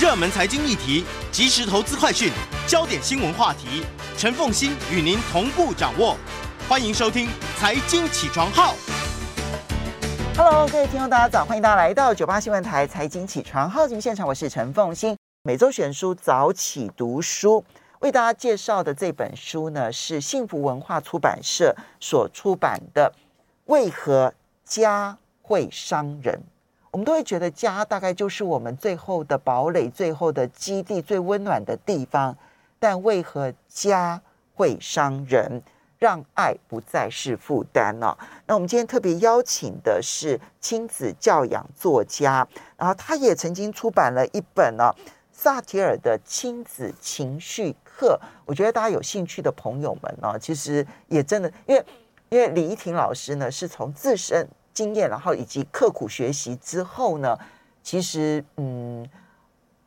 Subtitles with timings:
[0.00, 2.30] 热门财经议题、即时投资快讯、
[2.68, 3.82] 焦点新闻话题，
[4.16, 6.16] 陈凤欣与您同步掌握。
[6.68, 7.26] 欢迎收听
[7.58, 8.74] 《财经起床号》。
[10.36, 11.44] Hello，各位听众，大家早！
[11.44, 15.16] 欢迎大家来到九八新闻台《财经起床号》节目现场，我是陈凤欣。
[15.42, 17.64] 每周选书早起读书，
[17.98, 23.12] 为大家介绍的这本书呢，是幸福文化出版社所出版的
[23.64, 24.32] 《为何
[24.64, 26.36] 家会伤人》。
[26.90, 32.36] 我们都会觉得家大概就是我们最后的堡垒、最后的基地、最温暖的地方。
[32.80, 34.22] 但为何家
[34.54, 35.60] 会伤人，
[35.98, 38.16] 让爱不再是负担呢？
[38.46, 42.46] 那我们今天特别邀请的是亲子教养作家，
[42.76, 44.94] 然后他也曾经出版了一本呢
[45.32, 48.20] 萨提尔的亲子情绪课。
[48.46, 51.84] 我觉得大家有兴趣的朋友们呢，其实也真的，因为
[52.28, 54.48] 因为李怡婷老师呢是从自身。
[54.78, 57.36] 经验，然后以及刻苦学习之后呢，
[57.82, 59.04] 其实嗯，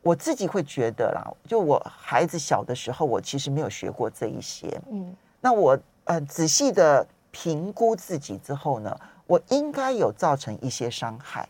[0.02, 8.94] 我自己会觉得啦，就我孩子小的时候，我其实没有学过这一些，嗯，那我呃仔细的评估自己之后呢，
[9.28, 11.48] 我应该有造成一些伤害，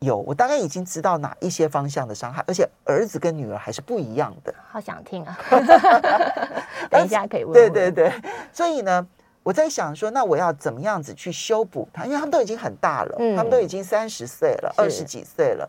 [0.00, 4.52] 有，我大概已经知道哪一些方向的伤害，而且儿子跟女儿还是不一样的。
[4.68, 5.38] 好想听啊，
[6.90, 7.72] 等一下可以问问。
[7.72, 8.12] 对对对，
[8.52, 9.06] 所以呢。
[9.48, 12.04] 我在想说，那我要怎么样子去修补他？
[12.04, 15.66] 因为他们都已经很大了，嗯、他们都已经三十岁了，二十几岁了。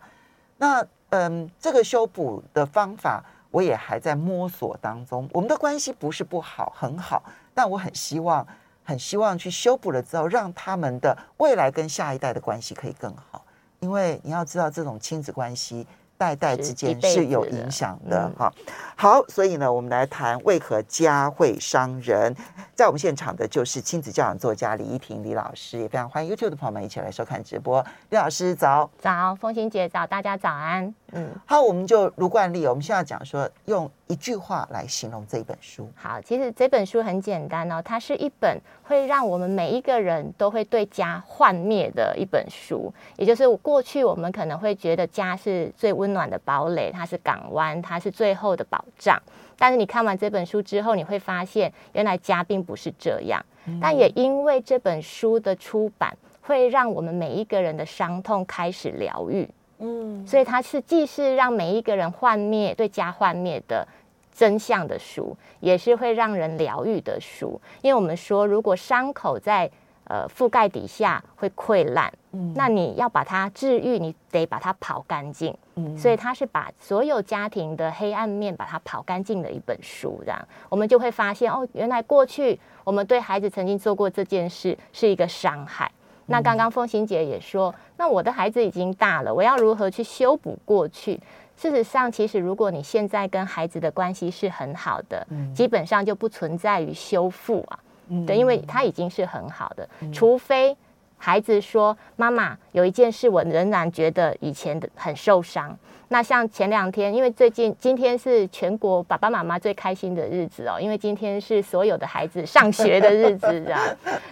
[0.57, 5.29] 那嗯，这个修补的方法我也还在摸索当中。
[5.31, 8.45] 我们的关系不是不好，很好，但我很希望，
[8.83, 13.45] 很希望去修补了之后，让他们的未来跟下一代的关系可以更好。
[13.79, 15.87] 因为你要知道，这种亲子关系。
[16.19, 18.53] 代代之间是有影响的哈。
[18.97, 22.35] 好，所以呢，我们来谈为何家会伤人。
[22.75, 27.83] 在我们现场的就是亲子教养作家李依婷李老师，也非常欢迎 YouTube 的朋友们一起来收看直播。
[28.09, 30.93] 李老师早，早，风行姐早，大家早安。
[31.13, 35.89] 嗯，好，我们就如惯例，我们现在讲说用一句话来形容这本书。
[35.95, 42.93] 好，其实这本书很简单哦，它是一本会让我们每一个人都会对家幻灭的一本书。
[43.17, 49.21] 也就是过去我们可能会觉得家是最温暖的堡垒，它是港湾，它是最后的保障。
[49.57, 53.43] 但是你看完这本书之后，你会发现原来家并不是这样。
[53.65, 53.79] 嗯。
[53.81, 59.49] 但也因为这本书的出版，会让我们每一个人的伤痛开始疗愈。
[59.79, 63.87] 嗯，所以它是既是让每一个人幻灭，对家幻灭的
[64.33, 67.59] 真相的书，也是会让人疗愈的书。
[67.81, 69.69] 因为我们说，如果伤口在
[70.05, 75.55] 呃覆盖底下会溃烂，嗯，那你要把它治愈，你得把它刨干净。
[75.75, 80.21] 嗯，所以它是把所有家庭的黑暗面把它刨干净的一本书。
[80.25, 85.89] 这样我们就会发现，哦，原来过去我们对孩子曾经做过这件事是一个伤害。
[86.29, 91.19] 那刚刚凤欣姐也说，那我的孩子已经大了，我要如何去修补过去？
[91.57, 97.79] 事实上，其实如果你现在跟孩子的关系是很好的，基本上就不存在于修复啊，
[98.25, 100.77] 对，因为他已经是很好的，除非
[101.19, 105.77] 孩子说：“妈妈，有一件事我仍然觉得以前的很受伤。”
[106.11, 113.79] 那像前两天，因为最近今天是全国爸爸妈妈最开心的日子哦，因为今天是所有的孩子上学的日子， 这样。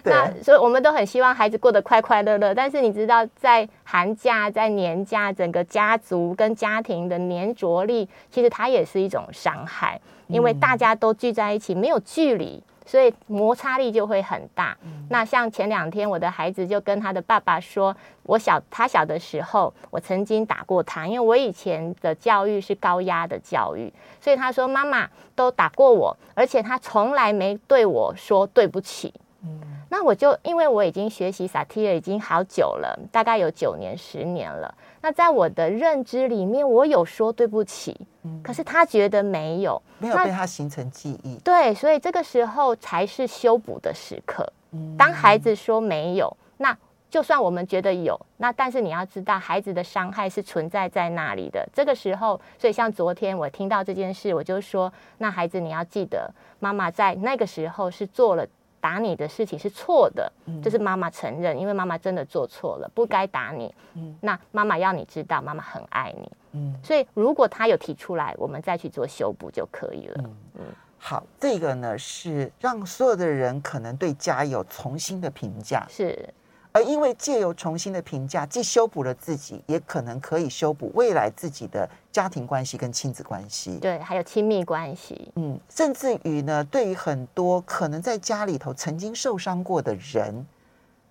[0.02, 2.52] 那所以我们都很希望孩子过得快快乐乐。
[2.52, 12.60] 但是你知道，在寒假、在年假，整个家族跟家庭的粘着力，其实它也是一种伤害，因为大家都聚在一起，没有距离。
[12.88, 14.74] 所以摩擦力就会很大。
[15.10, 17.94] 那像前两天，我的孩子就跟他的爸爸说
[18.24, 29.12] ：“我小他小的时候，我曾经打过他，因为我以前的教育是高压的教育，所以他说妈妈都打过我，而且他从来没对我说对不起。”
[29.44, 29.60] 嗯，
[29.90, 34.74] 那我就因为我已经学习萨提尔已经好久了，大概有九年、十年了。
[35.00, 41.36] 那在我的认知里面，我有说对不起，嗯，可是他觉得没有，没有被他形成记忆。
[41.44, 44.46] 对，所以这个时候才是修补的时刻。
[44.72, 46.76] 嗯，当孩子说没有，那
[47.08, 51.66] 就算我们觉得有，那但是你要知道，孩子的伤害是存在在那里的。
[51.72, 58.46] 这个时候，所以像昨天我听到这件事，我就说，那孩子你要记得，妈妈在那个时候是做了。
[58.80, 60.32] 打你的事情是错的，
[60.62, 63.74] 这是妈妈承认，因为妈妈真的做错了，不该打你。
[64.20, 66.32] 那妈妈要你知道，妈妈很爱你。
[66.52, 70.14] 嗯，所以如果他有提出来，我们再去做修补就可以了。
[70.24, 70.64] 嗯嗯，
[70.98, 75.86] 好，这个呢是让所有的人可能对家有重新的评价。
[75.88, 76.32] 是。
[76.72, 90.46] 而因为借由重新的评价，既修补了自己，也可能可以修补未来自己的家庭关系跟亲子关系，对，还有亲密关系，嗯，甚至于呢，对于很多可能在家里头曾经受伤过的人，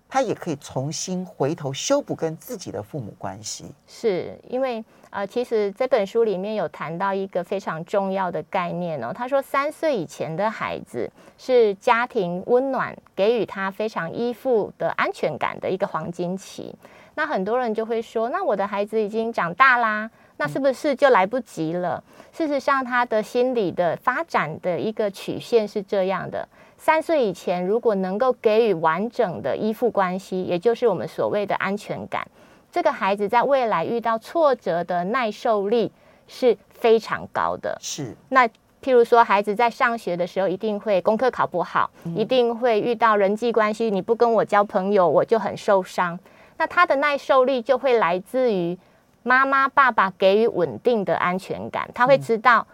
[0.08, 3.66] 他也可以重新回头修补跟自己的父母关系。
[3.86, 9.12] 是因为呃，其实这本书里面有谈到一个非常重要的概念哦。
[9.12, 16.74] 他说，三岁以前的孩子是家庭温暖给予他非常依附的安全感的一个黄金期。
[17.14, 22.02] 那很多人就会说，那我的孩子已经长大啦，那是不是就来不及了？
[22.30, 26.46] 事实上，他的心理的发展的一个曲线是这样的：
[26.78, 32.26] 三岁以前，如果能够给予完整的依附关系，也就是我们所谓的安全感。
[32.70, 35.90] 这个孩子在未来遇到挫折的耐受力
[36.28, 37.76] 是非常高的。
[37.80, 38.16] 是。
[38.28, 38.46] 那
[38.80, 46.16] 譬如说，孩子在上学的时候，一定会功课考不好，嗯、一定会遇到人际关系，你不跟我交朋友，我就很受伤。
[46.58, 48.78] 那他的耐受力就会来自于
[49.24, 51.90] 妈妈、爸爸给予稳定的安全感。
[51.92, 52.64] 他会知道，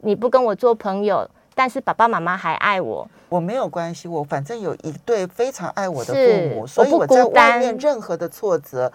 [0.00, 8.92] 你不跟我做朋友，但是爸爸妈妈还爱我，我没有关系，我反正有一对非常爱我的父母，所以我在外面任何的挫折。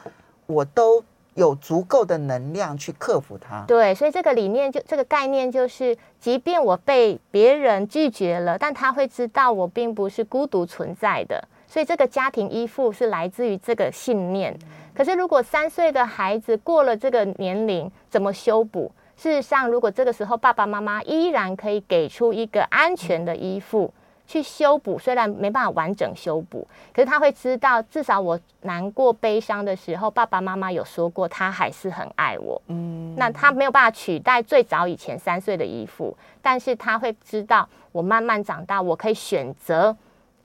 [0.49, 1.03] 我都
[1.35, 3.63] 有足够的能量去克服它。
[3.67, 11.47] 对，所以这个理念就这个概念就是，即便我被别人拒绝了，但他会知道我并不是孤独存在的。
[11.67, 14.57] 所以这个家庭依附是来自于这个信念。
[14.91, 18.91] 可是如果三岁的孩子过了这个年龄，怎么修补？
[19.19, 23.93] 事实上，如果这个时候爸爸妈妈依然可以给出一个安全的依附。
[24.29, 32.61] 去修补，虽然没办法完整修补，可是他会知道，至少我难过、悲伤的时候，爸爸妈妈有说过，他还是很爱我。
[32.67, 39.97] 嗯，那他没有办法取代最早以前三岁的依附，但是他会知道，我慢慢长大，我可以选择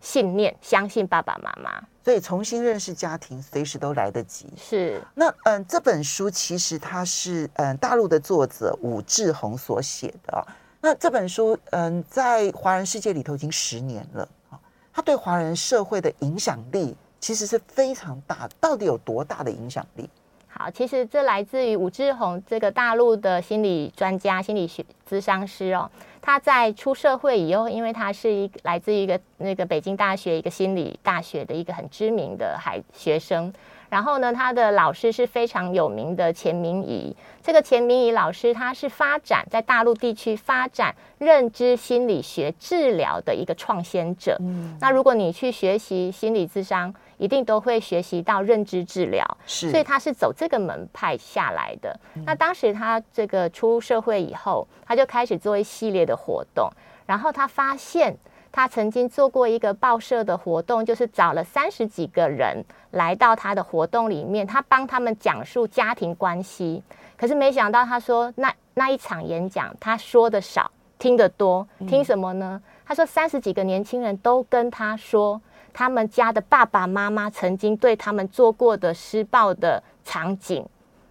[0.04, 1.82] 信念，相信爸爸妈妈。
[2.04, 4.46] 所以重新认识家庭，随时都来得及。
[4.58, 5.00] 是。
[5.14, 10.46] 那嗯，这本书其实它是嗯大陆的作者武志红所写的。
[10.82, 14.60] 那这本书，嗯，在华人世界里头已经十年了啊，
[14.92, 18.46] 它对华人社会的影响力其实是非常大。
[18.60, 20.10] 到底有多大的影响力？
[20.56, 25.90] 好，其实这来自于武志红这个大陆的心理专家、心理学咨商师哦。
[26.22, 33.52] 他在出社会以后，因为他是一来自于一个那个北京大学一个心理大学的一个很知名的孩学生。
[33.90, 37.14] 然后呢，他的老师是非常有名的钱明仪。
[37.42, 44.36] 这个钱明仪老师，他是发展在大陆地区发展认知心理学治疗的一个创先者。
[44.40, 49.24] 嗯，那如果你去学习心理咨商，一定都会学习到认知治疗。
[49.46, 51.98] 是，所以他是走这个门派下来的。
[52.14, 56.70] 嗯，那当时他这个出社会以后，他就开始做一系列的活动，
[57.06, 58.16] 然后他发现。
[58.56, 66.80] 他曾经做过一个报社的活动，就是找了三十几个人来到他的活动里面，他帮他们讲述家庭关系。
[67.16, 70.70] 可是没想到，他说那那一场演讲，他说的少，
[71.00, 71.66] 听得多。
[71.88, 72.62] 听什么呢？
[72.86, 75.42] 他说三十几个年轻人都跟他说，
[75.74, 80.64] 他们家的爸爸妈妈曾经对他们做过的施暴的场景。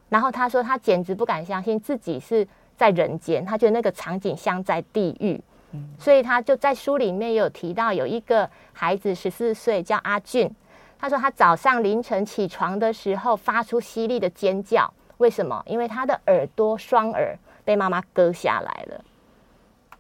[0.10, 5.39] 然后他说，他简直不敢相信自己是在人间，他觉得那个场景像在地狱。
[5.98, 10.48] 所以他就在书里面有提到，有一个孩子十四岁叫阿俊，
[11.00, 15.63] 他说他早上凌晨起床的时候发出犀利的尖叫，为什么？
[15.65, 19.04] 因为他的耳朵双耳被妈妈割下来了。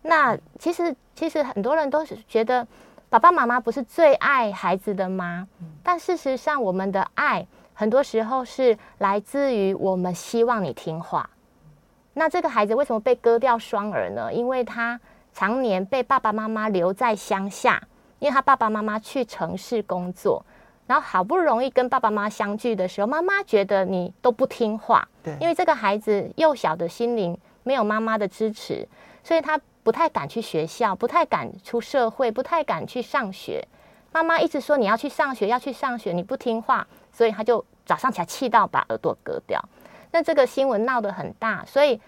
[0.03, 2.67] 那其实其实很多人都是觉得
[3.13, 5.47] 爸爸妈妈不是最爱孩子的吗？
[5.83, 7.45] 但事实上，我们的爱
[7.75, 11.29] 很多时候是来自于我们希望你听话。
[12.15, 14.33] 那这个孩子为什么被割掉双耳呢？
[14.33, 14.99] 因为他。
[15.35, 17.81] 常年被爸爸妈妈留在乡下，
[18.19, 20.45] 因为他爸爸妈妈去城市工作，
[20.85, 25.07] 然后好不容易跟爸爸妈妈相聚的时候，妈妈觉得你都不听话。
[25.23, 28.87] 对，因为这个孩子幼小的心灵没有妈妈的支持，
[29.23, 33.67] 所以他不太敢去学校，不太敢出社会，不太敢去上学。
[34.11, 39.63] 妈妈一直说你要去上学，要去上学，你不听话，所以他就早上起来气到把耳朵割掉。
[40.11, 41.99] 那这个新闻闹得很大，所以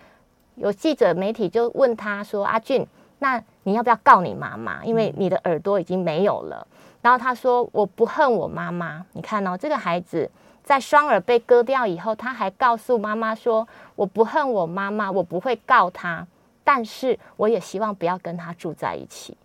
[0.55, 2.87] 有记者媒体就问他说：“阿俊。”
[3.19, 4.83] 那你要不要告你妈妈？
[4.85, 6.67] 因为你的耳朵已经没有了。
[7.01, 10.29] 然后他说：“我不恨我妈妈。”你看哦，这个孩子
[10.63, 16.27] 在双耳被割掉以后，他还告诉妈妈说：“我不恨我妈妈，我不会告她，
[16.65, 19.37] 但是我也希望不要跟他住在一起。”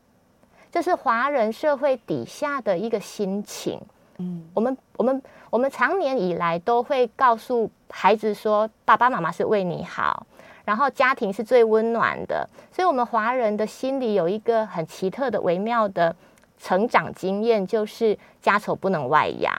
[0.73, 3.81] 这是华人社会底下的一个心情。
[4.19, 10.27] 嗯，我们我们我们常年以来都会告诉孩子说：“爸爸妈妈是为你好。”
[10.65, 16.15] 然后家庭是最温暖的，所以我们华人的心里有一个很奇特的微妙的
[16.59, 19.53] 成长经验，就是家丑不能外扬。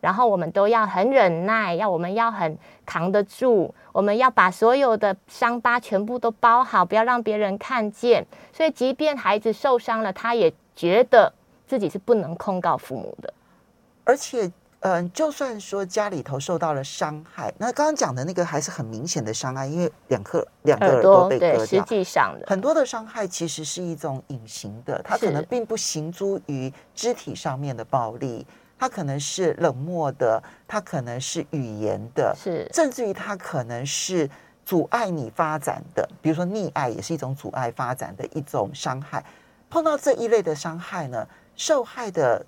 [0.00, 8.26] 然后我们都要很忍耐，要我们要很扛得住，我们要把所有的伤疤全部都包好，不要让别人看见。
[8.52, 11.32] 所以即便孩子受伤了，他也觉得
[11.66, 13.34] 自己是不能控告父母的。
[14.04, 14.46] 而且
[14.80, 21.56] 嗯、呃，就算说家里头受到了伤害，那刚刚讲的那个还是很明显的伤害，因为两颗两个耳朵被割掉。
[21.58, 28.46] 对，实际上的很多的伤害其实是一种隐形的，它可能并不行诸于肢体上面的暴力，
[28.78, 34.30] 它可能是冷漠的，他可能是语言的，是甚至于他可能是
[34.64, 39.24] 阻碍你发展的，比如说溺爱也是一种阻碍发展的一种伤害。
[39.68, 42.46] 碰到这一类的伤害呢，受害的。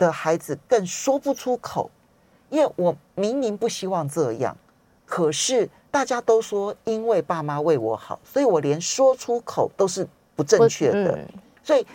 [0.00, 1.90] 的孩子更说不出口，
[2.48, 4.56] 因为我明明不希望这样，
[5.04, 11.28] 可是大家都说因为爸妈为我好，所以我连说出口都是不正确的，嗯、
[11.62, 11.86] 所以。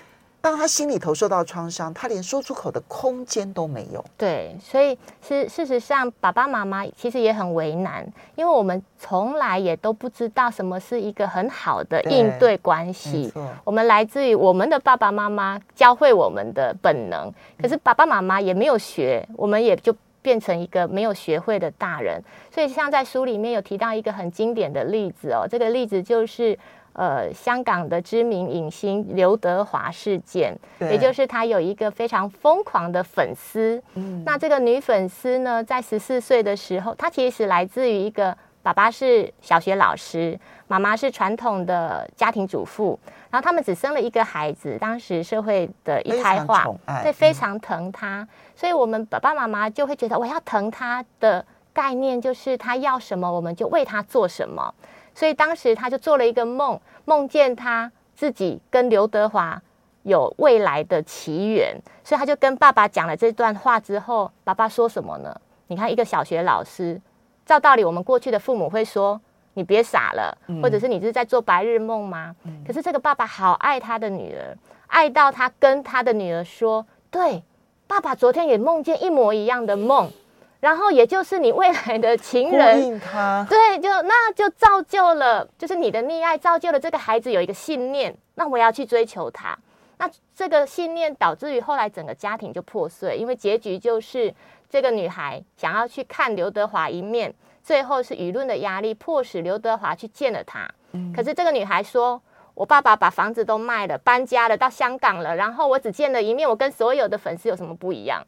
[0.45, 4.05] 当他心里头受到创伤，他连说出口的空间都没有。
[4.15, 13.33] 对，所以是事实上，爸爸妈妈其实也很为难，因为我们从来也都不知道什么是一个很好的应对关系。
[13.63, 22.23] 我们来自于我们的爸爸妈妈教会我们的本能，可是爸爸妈妈也没有学，我们也就变成一个没有学会的大人。
[22.53, 26.55] 所以，像在书里面有提到一个很经典的例子哦，这个例子就是。
[26.95, 33.83] 呃，香港的知名影星刘德华事件，也就是他有一个非常疯狂的粉丝。
[33.95, 42.97] 嗯，那这个女粉丝呢，在十四岁的时候，她其实来自于一个爸爸是小学老师，妈妈是传统的家庭主妇，
[43.29, 46.65] 然后他们只生了一个孩子，当时社会的一胎化，
[47.03, 54.73] 对，非常疼她，嗯，所以我们爸爸妈妈就会觉得，我要疼她的概念就是他要什么，我们就为他做什么。
[55.15, 59.59] 所以当时他就做了一个梦，梦见他自己跟刘德华
[60.03, 65.35] 有未来的奇缘，所以他就跟爸爸讲了这段话之后，爸爸说什么呢？
[65.67, 67.01] 你看一个小学老师，
[67.45, 69.19] 照道理我们过去的父母会说
[69.53, 72.35] 你别傻了，或者是你是在做白日梦吗？
[72.67, 74.57] 可是这个爸爸好爱他的女儿，
[74.87, 77.41] 爱到他跟他的女儿说，对，
[77.87, 80.11] 爸爸昨天也梦见一模一样的梦。
[80.59, 82.99] 然后也就是你未来的情人，
[83.47, 89.57] 对，就那就造就了，就是你的溺爱造就了这个孩子有一个信念，那我要去追求他。
[89.97, 94.33] 那这个信念导致于后来整个家庭就破碎，因为结局就是
[94.69, 97.33] 这个女孩想要去看刘德华一面，
[97.63, 100.69] 最后是舆论的压力迫使刘德华去见了他。
[101.15, 102.21] 可是这个女孩说
[102.55, 108.25] ：“我爸爸把房子都卖了，搬家了，到香港了，然后我只见了一面，我跟所有的粉丝有什么不一样？”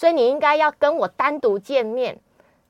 [0.00, 2.18] 所以你应该要跟我单独见面，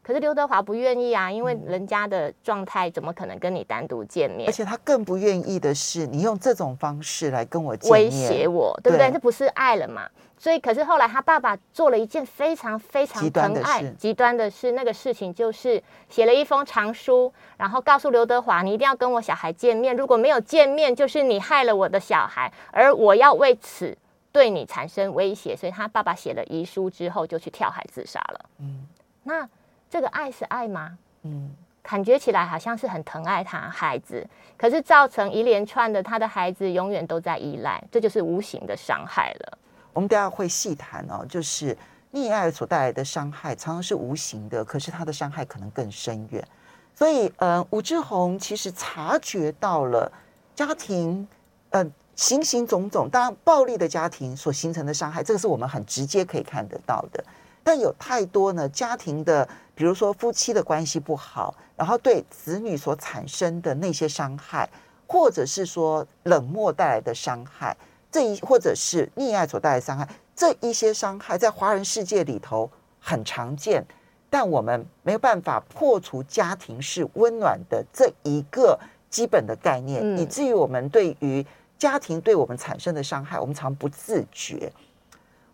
[0.03, 4.49] 可是刘德华不愿意啊，因为人家的状态怎么可能跟你单独见面？
[4.49, 9.07] 而且他更不愿意的是你用这种方式来跟我见面，威胁我，对不对？
[9.07, 10.09] 对，这不是爱了嘛？
[10.37, 23.97] 所以，可是后来他爸爸做了一件非常非常疼爱极端的事，那个事情就是写了一封长书，然后告诉刘德华，你一定要跟我小孩见面，如果没有见面，就是你害了我的小孩，而我要为此。
[24.33, 28.51] 对你产生威胁，所以他爸爸写了遗书之后就去跳海自杀了。
[28.59, 28.87] 嗯，
[29.25, 29.49] 那
[29.89, 30.97] 这个爱是爱吗？
[31.23, 31.51] 嗯，
[31.83, 34.25] 感觉起来好像是很疼爱他孩子，
[34.57, 39.59] 可是造成一连串的他的孩子永远都在依赖，这就是无形的伤害了。
[39.93, 41.77] 我们等下会细谈哦，就是
[42.13, 46.47] 溺爱所带来的伤害常常是无形的，可是他的伤害可能更深远。
[46.95, 50.11] 所以，呃，武志红其实察觉到了
[50.55, 51.27] 家庭，
[51.71, 51.85] 呃。
[52.21, 57.25] 形形种种，当然暴力的家庭所形成的伤害，这个是我们很直接可以看得到的。
[57.65, 64.69] 但有太多呢，家庭的，比如说夫妻的关系不好，然后对子女所产生的那些伤害，
[65.07, 67.75] 或者是说冷漠带来的伤害，
[68.13, 73.83] 这一或者是溺爱所带来的伤害，这一些伤害在华人世界里头很常见，
[74.29, 81.47] 但我们没有办法破除家庭是温暖的这一个基本的概念，嗯、以至于我们对于
[81.81, 84.71] 家庭对我们产生的伤害，我们常不自觉。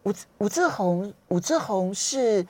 [0.02, 2.44] 武武志红，武志红是，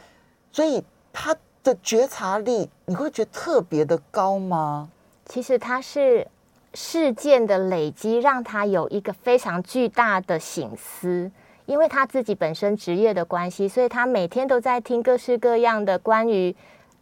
[0.50, 4.88] 所以他的觉察力，你会觉得特别的高吗？
[5.26, 6.26] 其实他是
[6.72, 11.30] 事件的累积，让他有一个非常巨大的省思，
[11.66, 16.56] 因为他自己本身职业的关系，所以他每天都在听各式各样的关于。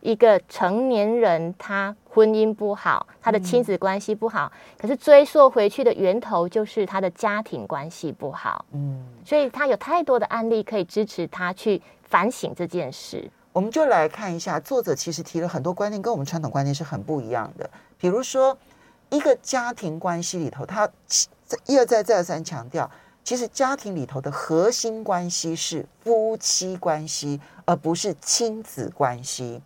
[0.04, 8.66] 一个成年人，他婚姻不好，他的亲子关系不好，嗯、可是追溯回去的源头就是他的家庭关系不好。
[8.72, 13.28] 嗯，所以他有太多的案例可以支持他去反省这件事。
[13.50, 17.68] 我们就来看一下，作者其实提了很多观念，跟我们传统观念是很不一样的。
[17.96, 18.56] 比如说，
[19.08, 20.86] 一个家庭关系里头，他
[21.64, 22.90] 一而再再而三强调，
[23.24, 29.62] 其实家庭里头的核心关系是夫妻关系，而不是亲子关系。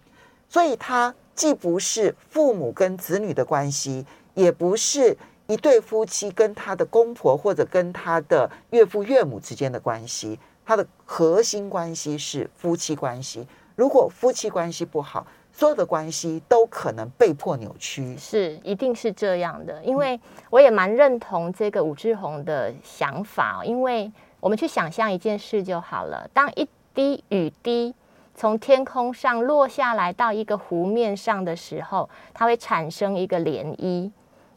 [0.49, 13.47] 所以，他既不是父母跟子女的关系，也不是一对夫妻跟他的公婆或者跟他的岳父岳母之间的关系，它的核心关系是夫妻关系。
[13.77, 18.17] 如果夫妻关系不好，所有的关系都可能被迫扭曲。
[18.17, 19.83] 是，一定是这样的。
[19.85, 20.19] 因为
[20.51, 26.29] 我也蛮认同这个武志红的想法，因为我们去想象一件事就好了。
[26.33, 27.95] 当一滴雨滴
[28.39, 34.13] 从天空上落下来到一个湖面上的时候，它会产生一个涟漪。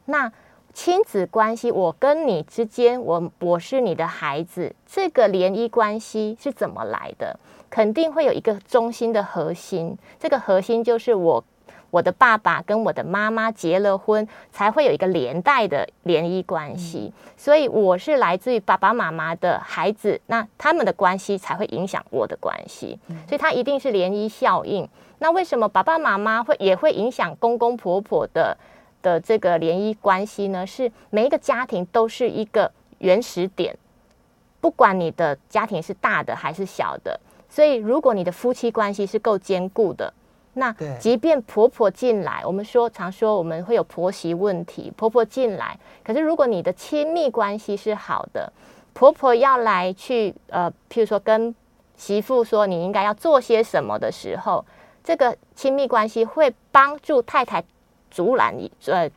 [0.05, 0.31] 那
[0.71, 7.39] 亲子关系，我跟你之间，我我是你的孩子，这个涟漪关系是怎么来的？
[7.71, 11.43] 肯定会有一个中心的核心，这个核心就是我，
[11.91, 17.13] 我的爸爸跟我的妈妈结了婚，才会有一个连带的联谊关系。
[17.37, 22.97] 所以我是来自于爸爸妈妈的孩子，那他们的关系才会影响我的关系。
[23.27, 24.87] 所以它一定是涟漪效应。
[25.19, 28.57] 那为什么爸爸妈妈会也会影响公公婆婆的
[29.01, 30.65] 的这个联谊关系呢？
[30.65, 33.77] 是每一个家庭都是一个原始点，
[34.59, 37.19] 不管你的家庭是大的还是小的。
[37.49, 40.13] 所以，如果你的夫妻关系是够坚固的，
[40.53, 48.51] 那即便婆婆进来，我们说常说我们会有婆媳问题，婆婆进来，可是如果你的亲密关系是好的，
[48.93, 51.55] 婆婆要来去呃，譬如说跟
[51.95, 54.65] 媳妇说你应该要做些什么的时候，
[55.03, 57.63] 这个亲密关系会帮助太太
[58.09, 59.09] 阻拦你呃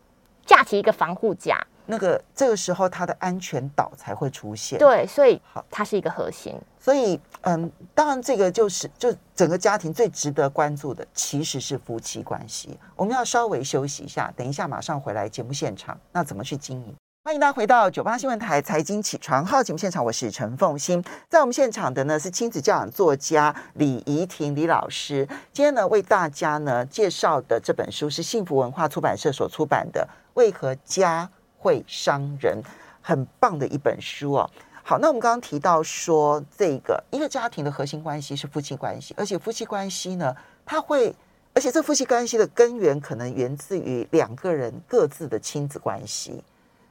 [0.46, 1.66] 架起一个防护架。
[1.86, 4.78] 那个这个时候，他的安全岛才会出现。
[4.78, 6.54] 对，所以好，它是一个核心。
[6.78, 12.78] 所以，嗯，当然，这个就是就整个家庭最值得关注的，其实是夫妻关系。
[12.96, 15.98] 我们要稍微休息一下，等一下马上回来节目现场。
[16.12, 16.94] 那怎么去经营？
[17.26, 21.02] 欢迎大家回到九八新闻台财经起床号节目现场，我是陈凤欣。
[21.30, 25.26] 在我们现场的呢是亲子教养作家李怡婷李老师。
[25.50, 31.30] 今天呢为大家呢介绍的这本书是幸福文化出版社所出版的《为何家》
[31.64, 32.62] 会伤人，
[33.00, 34.50] 很棒的一本书哦。
[34.82, 41.16] 好，那我们刚刚提到说，这个一个家庭的核心关系是夫妻关系，而且夫妻关系呢，它会，
[41.54, 46.44] 而且这夫妻关系的根源可能源自于两个人各自的亲子关系，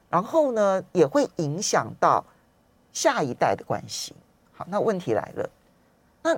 [0.10, 2.26] 然后呢，也会影响到
[2.92, 4.16] 下一代的关系。
[4.54, 5.50] 好，那问题来了，
[6.24, 6.36] 那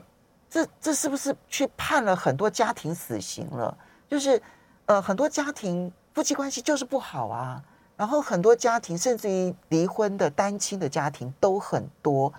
[0.49, 3.77] 这这是不是去判了很多家庭死刑了？
[4.09, 4.41] 就是
[4.87, 7.63] 呃，很多家庭夫妻关系就是不好啊。
[7.97, 12.33] 然后很多家庭，甚至于离婚的单亲的家庭都很多，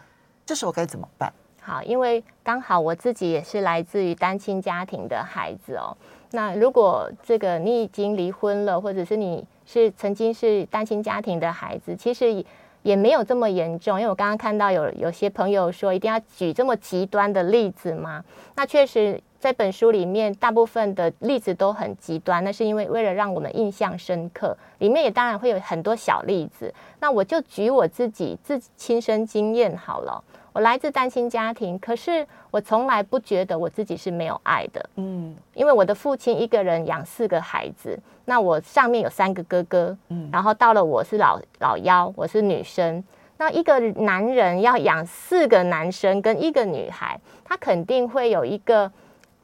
[0.44, 1.32] 这时候该怎么办？
[1.60, 5.96] 好，因为刚好我自己也是来自于单亲家庭的孩子哦。
[6.32, 12.44] 那如果这个你已经离婚了，或者是你是曾经是单亲家庭的孩子，其实
[12.82, 13.98] 也没有这么严重。
[13.98, 18.24] 因为我刚刚看到有有些朋友说，一定要举这么极端的例子吗？
[18.54, 19.20] 那确实。
[19.46, 24.58] 这本书里面大部分的例子都很极端，那是因为为了让我们印象深刻。
[24.78, 30.20] 里面也当然会有很多小例子，那我就举我自己自己亲身经验好了。
[30.52, 34.84] 我来自单亲家庭，可是我从来不觉得我自己是没有爱的。
[34.96, 43.04] 嗯，因为我的父亲一个人养四个孩子，那我上面有三个哥哥，嗯，然后到了我是老老幺，我是女生，
[43.36, 48.90] 那一个男人要养四个男生跟一个女孩，他肯定会有一个。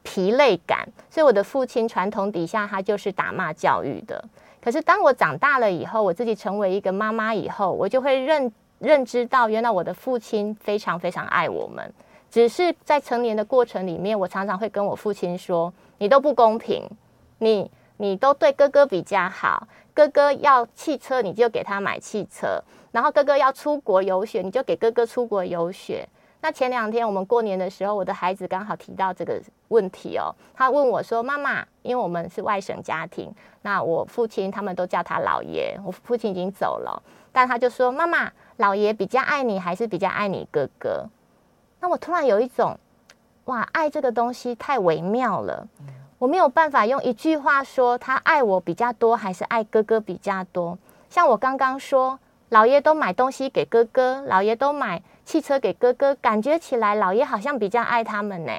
[0.03, 4.23] 疲累感，所以我的父亲传统底下，他就是打骂教育的。
[4.61, 11.93] 可是当我长大了以后，我自己成为一个妈妈以后，我就会认认知到，原来我的父亲非常非常爱我们。
[12.29, 16.83] 只是在成年的过程里面，我常常会跟我父亲说：“你都不公平，
[17.39, 22.61] 你你都对哥哥比较好，哥哥要汽车你就给他买汽车，
[22.91, 26.07] 然后哥哥要出国游学你就给哥哥出国游学。”
[26.43, 30.35] 那前两天我们过年的时候，我的孩子刚好提到这个问题哦。
[30.53, 37.01] 他问我说：“妈妈，因为我们是外省家庭，那我父亲他们都叫他老爷，我父亲已经走了，
[37.31, 41.05] 但他就说：‘妈妈，老爷比较爱你，还是比较爱你哥哥？’
[41.79, 42.77] 那我突然有一种，
[43.45, 45.65] 哇，爱这个东西太微妙了，
[46.17, 50.77] 我没有办法用一句话说他爱我比较多，还是爱哥哥比较多。
[51.09, 58.51] 像我刚刚说，老爷都买东西给哥哥，老爷都买。”汽车给哥哥，感觉起来老爷好像比较爱他们呢。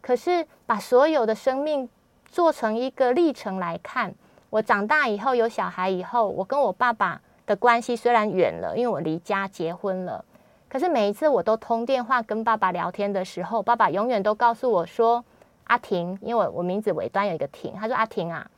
[0.00, 1.88] 可是把所有的生命
[2.30, 4.14] 做成一个历程来看，
[4.50, 10.24] 我长大以后有小孩以后，我跟我爸爸的关系虽然远了，因为我离家结婚了。
[10.68, 15.24] 可是每一次我都通电话跟爸爸聊天的时候，爸爸永远都告诉我说
[15.64, 18.48] ：“阿婷，因为我我名字尾端有一个婷，他说阿婷啊，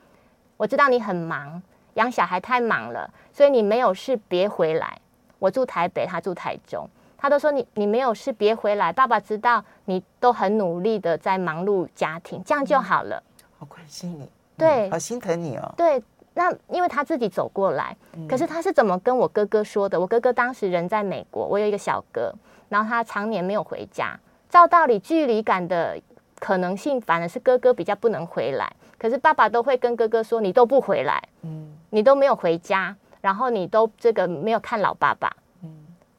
[0.56, 1.62] 我知道你很忙，
[1.94, 4.98] 养小孩太忙了，所以你没有事别回来。
[5.38, 6.87] 我住台北，他住台中。”
[7.18, 13.22] 他都说你你没有事别回来，爸爸知道你都很努力的在忙碌家庭，这样就好了。
[13.59, 15.74] 好关心你，对，好心疼你哦。
[15.76, 16.00] 对，
[16.35, 17.96] 那因为他自己走过来，
[18.28, 20.00] 可是他是怎么跟我哥哥说的？
[20.00, 22.33] 我哥哥当时人在美国，我有一个小哥，
[22.68, 24.18] 然后他常年没有回家。
[24.48, 26.00] 照道理，距离感的
[26.38, 28.72] 可能性反而是哥哥比较不能回来。
[28.96, 35.42] 可是爸爸都会跟哥哥说：“你都不回来，嗯，你都没有回家，然后你都这个没有看老爸爸，嗯，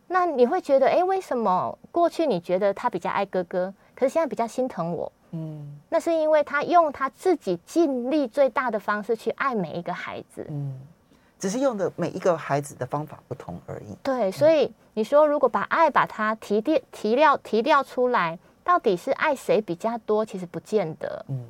[0.09, 10.75] 那你会觉得，哎，为什么过去你觉得他比较爱哥哥，可是现在比较心疼我？”嗯，那是因为他用他自己尽力最大的方式去爱每一个孩子，嗯，
[11.37, 13.95] 只是用的每一个孩子的方法不同而已。
[14.01, 20.25] 对，所以你说如果把爱把它提炼、提掉、提掉出来，到底是爱谁比较多？
[20.25, 21.23] 其实不见得。
[21.29, 21.45] 嗯，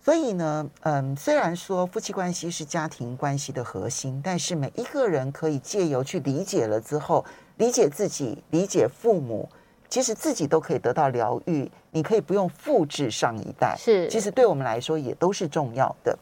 [0.00, 7.24] 所以呢，嗯，虽然说夫妻关系是家庭关系的核心，但是每一个人可以借由去理解了之后，
[7.56, 9.48] 理解自己，理解父母。
[9.86, 16.18] 其实自己都可以得到疗愈，你可以不用复制上一代，是，其实对我们来说也都是重要的。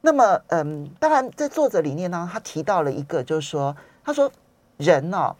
[0.00, 4.30] 那么，嗯，当然在作者里面呢，他提到了一个，就是说，他说
[4.76, 5.36] 人呢、哦、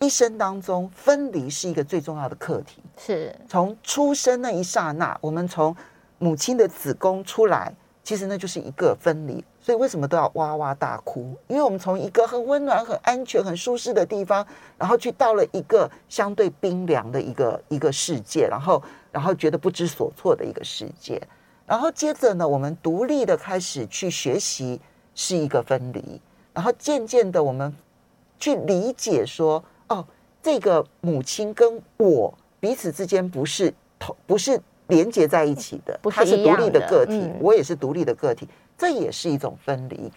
[0.00, 5.76] 一生当中分离是一个最重要的课题，是从出生那一刹那，我们从
[6.18, 7.72] 母亲的子宫出来。
[8.02, 11.36] 其实那就是一个分离，所以为什么都要哇哇大哭？
[11.46, 14.46] 因为我们从一个很温暖、很安全、很舒适的地方，
[14.78, 21.20] 然后去到了一个相对冰凉的一个一个世界，然后然后觉得不知所措的一个世界，
[21.66, 24.80] 然后接着呢，我们独立的开始去学习
[25.14, 26.18] 是一个分离，
[26.54, 27.70] 然后渐渐的我们
[28.38, 30.02] 去理解说，哦，
[30.42, 34.58] 这个母亲跟我彼此之间不是同不是。
[34.88, 38.48] 连接在一起的，它是独立的个体，嗯、我也是独立的个体，
[38.78, 40.10] 这也是一种分离。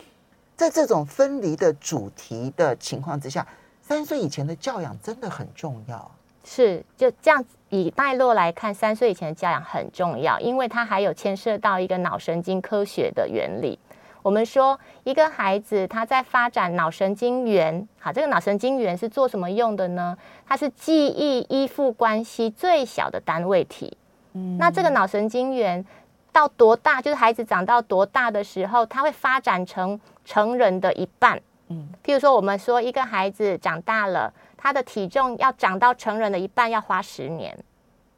[0.55, 3.45] 在这种分离的主题的情况之下，
[3.81, 6.11] 三岁以前的教养真的很重要。
[6.43, 13.77] 是，就这样以脉络来看，三岁以前的教养很重要，因为它还有牵涉到一个脑神经科学的原理。
[14.23, 20.15] 我们说，一个孩子他在发展脑神经元，好，这个脑神经元是做什么用的呢？
[20.47, 23.97] 它是记忆依附关系最小的单位体。
[24.33, 25.83] 嗯那这个脑神经元
[26.31, 27.01] 到多大？
[27.01, 31.41] 就是孩子长到多大的时候，他会发展成成人的一半。
[31.67, 37.57] 嗯，譬如说，我们说一个孩子长大了，他的体重要长到成人的一半，要花十年，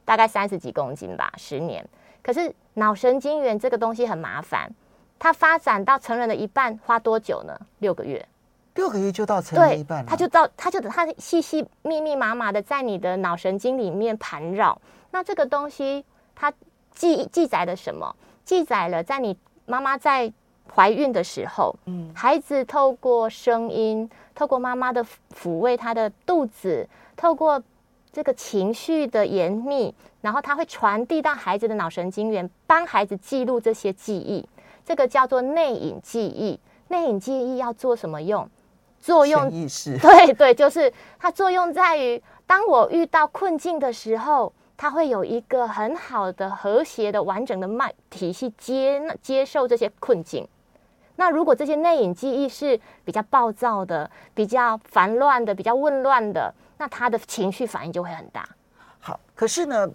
[0.05, 1.85] 大概三十几公斤吧，十年。
[2.21, 4.71] 可是脑神经元这个东西很麻烦，
[5.19, 7.55] 它发展到成人的一半花多久呢？
[7.79, 8.25] 六个月。
[8.75, 10.05] 六个月就到成人的一半了。
[10.09, 14.75] 他就到，他就等他细细密密麻麻的在你的脑神经里面盘绕。
[15.11, 16.51] 那这个东西它
[16.93, 18.15] 记记载了什么？
[18.45, 20.31] 记载了在你妈妈在
[20.75, 27.61] 怀孕的时候，嗯，孩子透过声音，透过妈妈的抚慰他的肚子，透过
[28.11, 34.45] 这个情绪的严密，然后它会传递到孩子的脑神经元，帮孩子记录这些记忆。
[34.85, 36.59] 这个叫做内隐记忆。
[36.89, 38.49] 内隐记忆要做什么用？
[38.99, 39.97] 作用意识。
[39.99, 44.51] 对对，就是它作用在于，当我遇到困境的时候。
[44.83, 50.45] 它会有一个很好的和谐的完整的脉体系接接受这些困境。
[51.15, 58.45] 那如果这些内隐记忆是比较暴躁的、比较烦乱的、比较混乱的，那他的情绪反应就会很大。
[58.99, 59.89] 好，可是呢，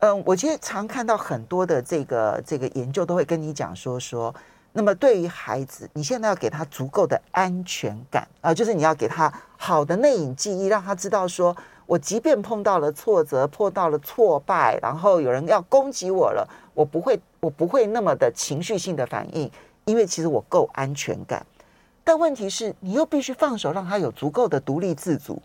[0.00, 4.34] 嗯，我其实常看到很多的这个这个研究都会跟你讲说说，
[4.72, 11.56] 那么对于孩子，你现在要给他足够的安全感啊，就是你要给他好的内隐记忆，让他知道说。
[11.86, 19.50] 我即便碰到了挫折，碰到了挫败，然后有人要攻击我了，我不会，我不会那么的情绪性的反应，
[19.84, 21.44] 因为其实我够安全感。
[22.02, 25.42] 但问题是，你又必须放手，让他有足够的独立自主，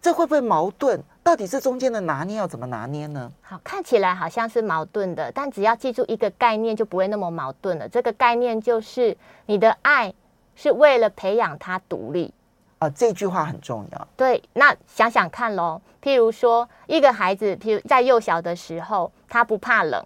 [0.00, 1.02] 这会不会矛盾？
[1.22, 3.30] 到底这中间的拿捏要怎么拿捏呢？
[3.42, 7.88] 好，看起来好像是矛盾的，但只要记住一个概念，就不会那么矛盾了。
[7.88, 10.12] 这个概念就是，你的爱
[10.54, 12.32] 是为了培养他独立。
[12.80, 14.08] 啊，这句话很重要。
[14.16, 20.02] 对，那想想看喽，譬如说，一个孩子，譬如在幼小的时候，他不怕冷，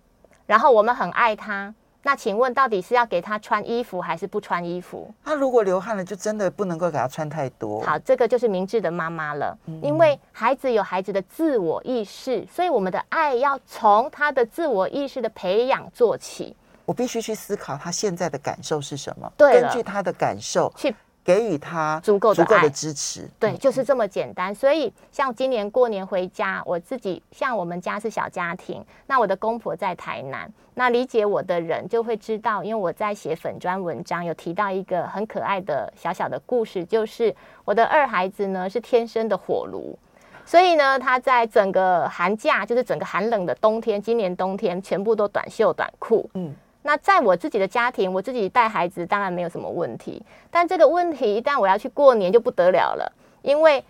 [0.46, 5.08] 然后我们很爱他，那请问，到底是要给他穿衣服，还是不穿衣服？
[5.24, 7.80] 他如果流汗了，就真的不能够给他穿太多。
[7.82, 16.56] 好，这个就是明智的妈妈了，嗯、因为孩子有孩子的自我意识，所以我们的爱要从他的自我意识的培养做起。
[16.86, 20.92] 我必须去思考他现在的感受是什么，对，根据他的感受去。
[21.24, 24.54] 给予他足够的爱、支持，对，就是这么简单。
[24.54, 37.34] 所以，像今年过年回家，我自己像我们家是小家庭，那我的公婆在台南，那理解我的人就会知道，因为我在写粉砖文章，有提到一个很可爱的小小的故事，就是
[37.64, 39.98] 我的二孩子呢是天生的火炉，
[40.44, 46.54] 所以呢，他在整个寒假，就是整个寒冷的冬天，今年冬天全部都短袖短裤，嗯。
[46.86, 53.82] 那在我自己的家庭，我自己带孩子当然没有什么问题，但这个问题一旦我要去过年就不得了了，因为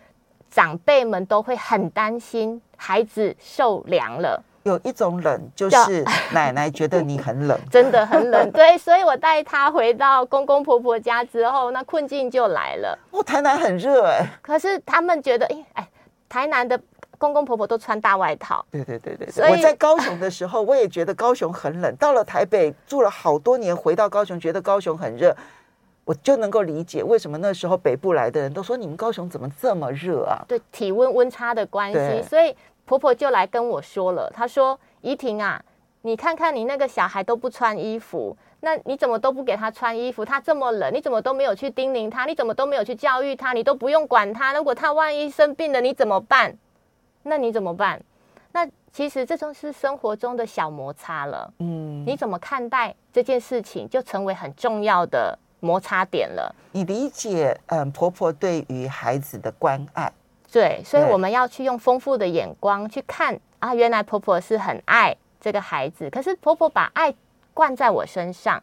[0.48, 4.40] 长辈们都会很担心孩子受凉了。
[4.62, 8.48] 有一种冷，就是奶奶觉得你很冷， 真的很冷。
[8.52, 12.96] 对，所以我带她回到公公婆婆家之后，那困境就来了。
[13.10, 15.88] 哦，台南很热哎，可是他们觉得，哎哎，
[16.28, 16.80] 台南的。
[17.18, 18.64] 公公婆婆都穿大外套。
[18.70, 21.94] 对对对对，我在高雄的时候， 我也觉得高雄很冷。
[21.96, 25.34] 到了台北住了好多年，回到高雄觉得高雄很热，
[26.04, 30.44] 我就能够理解为什么那时候北部来的人都说，你们高雄怎么这么热啊？
[30.46, 35.62] 对，体温温差的关系，所以婆婆就来跟我说了，她说：“怡婷啊，
[36.02, 40.24] 你看看你那个小孩都不穿衣服，那你怎么都不给他穿衣服？
[40.24, 42.26] 他这么冷，你怎么都没有去叮咛他？
[42.26, 43.52] 你怎么都没有去教育他？
[43.52, 44.52] 你都不用管他？
[44.52, 46.56] 如果他万一生病了，你怎么办？”
[47.24, 48.00] 那你怎么办？
[48.52, 51.52] 那其实这就是生活中的小摩擦了。
[51.58, 56.54] 嗯，你怎么看待这件事情，就成为很重要的摩擦点了。
[56.70, 60.12] 你理解，嗯，婆婆对于孩子的关爱。
[60.52, 67.12] 对，所以我们要去用丰富的眼光去看啊，原来婆婆是很爱这个孩子，可是婆婆把爱
[67.52, 68.62] 灌在我身上，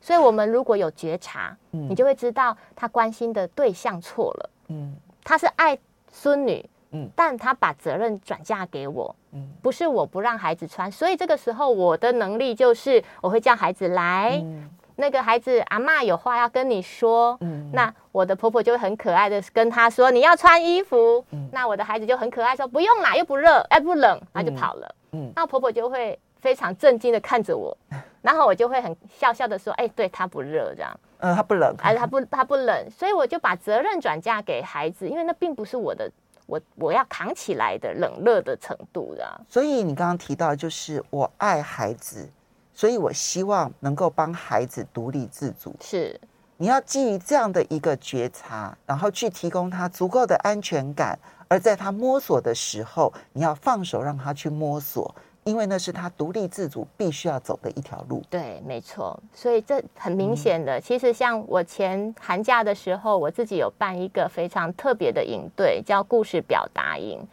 [0.00, 4.50] 所以我们如果有觉察，嗯，你就会知道她关心的对象错了。
[4.68, 5.78] 嗯，她是爱
[6.10, 6.64] 孙女。
[6.96, 27.76] 嗯，但他把责任转嫁给我，嗯，不是我不让孩子穿，所以这个时候我的能力就是我会叫孩子来，嗯、那个孩子阿妈有话要跟你说，嗯，那我的婆婆就会很可爱的跟他说你要穿衣服，嗯，那我的孩子就很可爱说不用啦，又不热，哎不冷，他就跑了，嗯，那婆婆就会非常震惊的看着我，
[28.22, 36.10] 然后我就会很笑笑的说，哎，对他不热这样，嗯，他不冷，还是他不他不冷，所以我就把责任转嫁给孩子，因为那并不是我的。
[36.46, 42.28] 我我要扛起来的冷热的程度的，所以你刚刚提到，就是我爱孩子，
[42.72, 45.74] 所以我希望能够帮孩子独立自主。
[45.80, 46.20] 是，
[46.56, 55.14] 你要基于这样的一个觉察，然后去提供他足够的安全感，而在他摸索的时候，你要放手让他去摸索。
[55.46, 58.20] 因为那是他独立自主必须要走的一条路。
[58.28, 59.16] 对，没错。
[59.32, 67.24] 所以这很明显的，嗯、其实像我前寒假的时候，我自己有办一个非常特别的营队，叫故事表达营。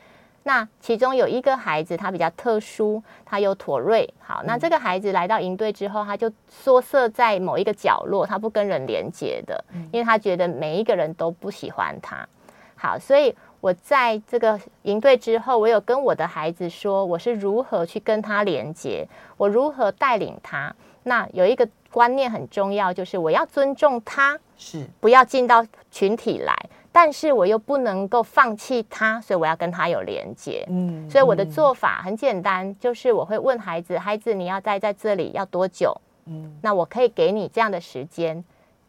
[0.44, 4.08] 那其中有一个孩子，他比较特殊，他有妥瑞。
[4.20, 12.28] 好，那这个孩子来到营队之后，他就缩色在某一个角落，他不跟人连接的，因为他觉得每一个人都不喜欢他。
[12.76, 13.36] 好，所以。
[13.64, 20.76] 我在这个营队之后，我有跟我的孩子说，我是如何去跟他连接，我如何带领他。
[21.04, 26.54] 那有一个观念很重要，就是我要尊重他，是不要进到群体来，
[26.92, 30.66] 但是我又不能够放弃他，所以我要跟他有连接。
[30.68, 35.96] 嗯，所以我的做法很简单，就是我会问孩子：孩子，你要待在这里要多久？
[36.26, 38.44] 嗯，那我可以给你这样的时间，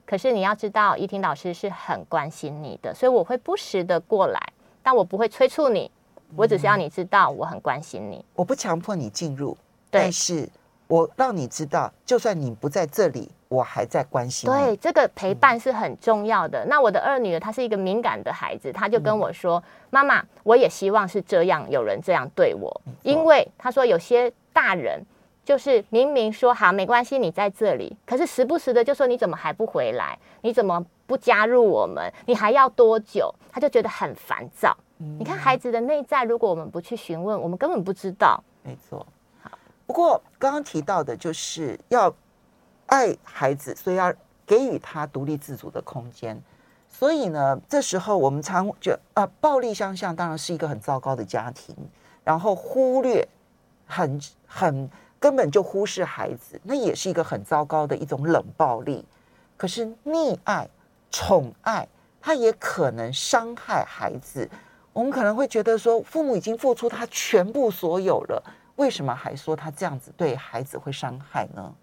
[0.05, 4.41] 可是你要知道，依婷老师是很关心你的，所以我会不时的过来。
[4.85, 5.91] 但我不会催促你，
[6.37, 8.23] 我只是要你知道我很关心你。
[8.35, 9.57] 我不强迫你进入，
[9.91, 10.47] 但是
[10.87, 14.55] 我让你知道，就算你不在这里，我还在关心你。
[14.55, 16.67] 对，这个陪伴是很重要的。
[16.67, 25.03] 那我的二女儿她是一个敏感的孩子，她就跟我说：“妈妈，我也希望是这样，有人这样对我。”因为她说有些大人
[25.47, 30.19] 就是明明说好没关系，你在这里，可是时不时的就说你怎么还不回来？
[30.43, 30.85] 你怎么？
[31.07, 33.31] 不加入我们，你还要多久？
[33.55, 34.77] 他就觉得很烦躁。
[34.99, 38.43] 嗯、你看孩子的内在，如果我们不去询问，我们根本不知道。
[38.65, 39.07] 没错。
[39.41, 42.13] 好，不过刚刚提到的就是要
[42.87, 44.13] 爱孩子，所以要
[44.45, 46.43] 给予他独立自主的空间。
[46.89, 51.77] 所以呢，这时候我们常觉得啊，暴力相向当然是一个很糟糕的家庭，
[52.25, 53.25] 然后忽略
[53.87, 54.91] 很很
[55.21, 59.05] 根本就忽视孩子，那也是一个很糟糕的一种冷暴力。
[59.57, 60.69] 可是溺爱。
[61.17, 61.87] 宠爱，
[62.25, 64.49] 他也可能伤害孩子。
[64.95, 68.43] 我们可能会觉得说，父母已经付出他全部所有了，
[68.77, 71.75] 为什么还说他这样子对孩子会伤害呢？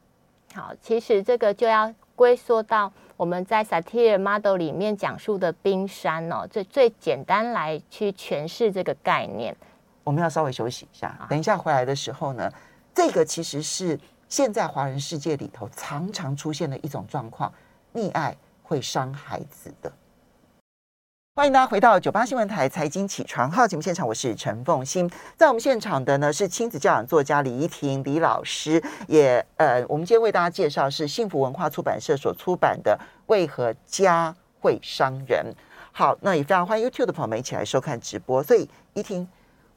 [0.56, 9.56] 好，其实这个就要归缩到我们在 Satir Model 里面讲述的冰山哦，最最简单来去诠释这个概念。
[10.04, 12.52] 我们要稍微休息一下，等一下回来的时候呢，
[12.96, 17.54] 这个其实是现在华人世界里头常常出现的一种状况，
[17.94, 18.36] 溺爱。
[18.64, 19.92] 会伤孩子的。
[21.34, 25.10] 欢迎大家回到九八新闻台财经起床号节目现场，我是陈凤欣。
[25.38, 35.46] 在我们现场的呢是亲子教养作家李怡婷李老师，也呃，我们今天为大家介绍是幸福文化出版社所出版的《为何家会伤人》。
[35.94, 38.44] 好，那也非常欢迎 YouTube 的朋友们一起来收看直播。
[38.44, 39.26] 所以怡婷，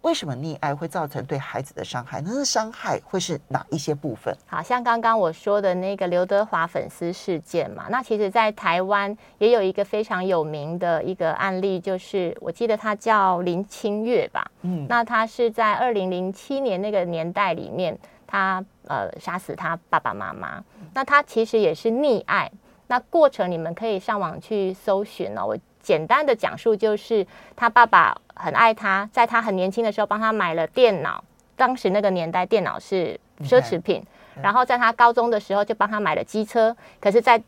[0.05, 2.21] 为什么溺爱会造成对孩子的伤害？
[2.21, 4.37] 那是伤害会是哪一些部分？
[4.47, 20.62] 好像刚刚我说的那个刘德华粉丝事件嘛，那其实，在台湾也有一个非常有名的一个案例，就是我记得他叫林清月吧，嗯，那他是在二零零七年那个年代里面，他呃杀死他爸爸妈妈，
[20.93, 22.53] 那他其实也是溺爱，
[22.88, 25.59] 那过程你们可以上网去搜寻哦，我。
[25.85, 31.23] 简单的讲述就是，他爸爸很爱他，在他很年轻的时候帮他买了电脑。
[31.55, 34.03] 当时那个年代，电脑是奢侈品。
[34.42, 36.77] 然后在他高中的时候就帮他买了机车。
[37.01, 37.40] 可是，在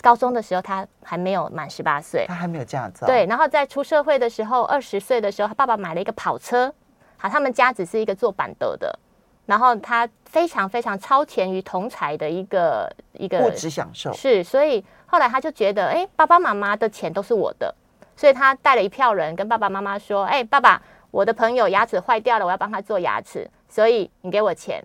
[0.00, 3.06] 高中的时候他还没有满十八岁，他还没有驾照。
[3.08, 6.72] 对，然后在出社会的时候，二十岁的时候，他爸爸买了一个跑车。
[7.16, 8.96] 好，他们家只是一个做板德的。
[9.46, 14.12] 然后他非常非常超前于同才的一个一个物质享受。
[14.12, 14.84] 是，所以。
[15.10, 17.74] 后来他就觉得，哎，爸爸妈妈的钱都是我的，
[18.14, 24.80] 所以他带了一票人跟爸爸妈妈说，哎，爸爸，我的朋友牙齿坏掉了，我要帮他做牙齿，所以你给我钱。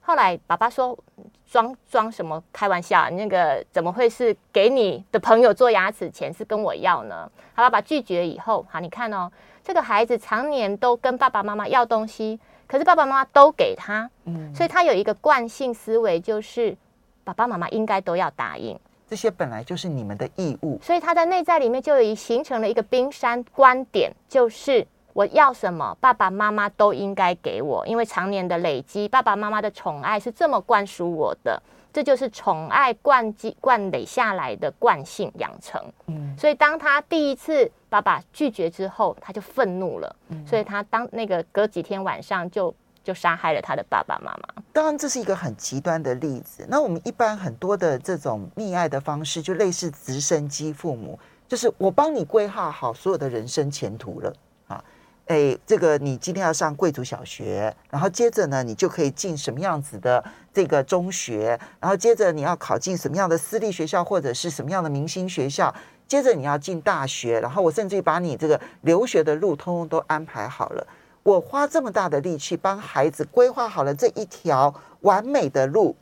[0.00, 0.98] 后来爸爸说，
[1.46, 7.30] 装装什么开玩笑，那个怎么会是给你的朋友做牙齿钱是跟我要呢？
[7.54, 9.30] 他爸爸拒绝以后，好，你看哦，
[9.62, 16.76] 这个孩子常年都跟爸爸妈妈要东西，可是爸爸妈妈都给他，嗯，所以他有一个惯性思维，就是
[17.22, 18.76] 爸爸妈妈应该都要答应。
[19.08, 35.82] 这些本来就是你们的义务，所以他在内在里面就已形成了一个冰山观点，就是我要什么，爸爸妈妈都应该给我，因为常年的累积，爸爸妈妈的宠爱是这么灌输我的，这就是宠爱灌积灌累下来的惯性养成。
[36.06, 42.74] 嗯，所以当他第一次爸爸拒绝之后，他就愤怒了，嗯，所以他当那个隔几天晚上就。
[43.04, 44.62] 就杀害了他的爸爸妈妈。
[44.78, 46.64] 当然，这是一个很极端的例子。
[46.68, 54.32] 那我们一般很多的这种溺爱的方式，就类似直升机父母，就是我帮你规划好所有的人生前途了
[54.68, 54.84] 啊。
[55.26, 65.74] 哎，这个你今天要上贵族小学，然后接着呢，你就可以进什么样子的这个中学，然后接着你要考进什么样的私立学校或者是什么样的明星学校，
[66.06, 70.86] 接着你要进大学，然后我甚至于把你这个留学的路通通都安排好了。
[71.28, 75.94] 我花这么大的力气帮孩子规划好了这一条完美的路，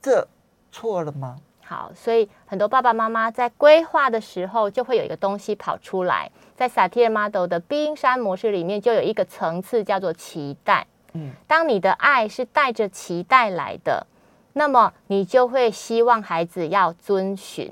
[0.00, 0.26] 这
[0.72, 1.36] 错了吗？
[1.62, 10.86] 好，所以很多爸爸妈妈在规划的时候，就会有一个东西跑出来，在萨提尔 model 的冰山模式里面，就有一个层次叫做期待。
[11.12, 14.06] 嗯，当你的爱是带着期待来的，
[14.54, 17.70] 那么你就会希望孩子要遵循，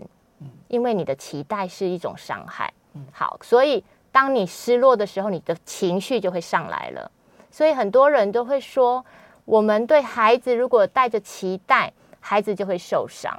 [0.69, 2.75] 因为你的期待是一种伤害。
[2.93, 3.83] 嗯，好，所以。
[4.13, 7.11] 当你失落的时候，你的情绪就会上来了。
[7.51, 9.05] 所以很多人都会说，
[9.47, 13.35] 我们对孩子如果带着期待，孩子就会受伤。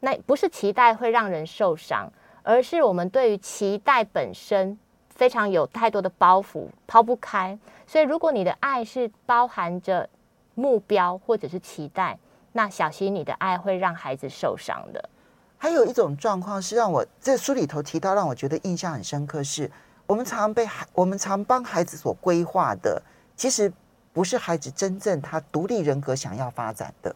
[0.00, 2.10] 那不是期待会让人受伤，
[2.42, 4.78] 而是我们对于期待本身
[5.10, 7.58] 非常有太多的包袱，抛不开。
[7.86, 10.08] 所以如果你的爱是包含着
[10.54, 12.18] 目标或者是期待，
[12.52, 15.08] 那小心你的爱会让孩子受伤的。
[15.58, 19.70] 还有一种状况是让我在书里头提到，让我觉得印象很深刻是。
[20.06, 23.02] 我们常被孩，我们常帮孩子所规划的，
[23.36, 23.72] 其实
[24.12, 27.14] 不是孩子真正他独立人格想要发展的，